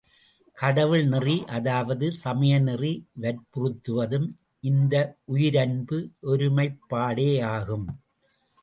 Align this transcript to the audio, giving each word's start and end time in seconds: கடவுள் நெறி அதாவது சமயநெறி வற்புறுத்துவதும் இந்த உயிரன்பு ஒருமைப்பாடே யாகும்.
கடவுள் 0.57 1.03
நெறி 1.05 1.35
அதாவது 1.49 2.07
சமயநெறி 2.23 2.91
வற்புறுத்துவதும் 3.21 4.27
இந்த 4.63 4.95
உயிரன்பு 5.33 5.99
ஒருமைப்பாடே 6.27 7.29
யாகும். 7.35 7.87